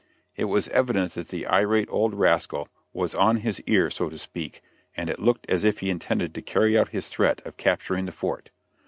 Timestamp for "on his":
3.13-3.61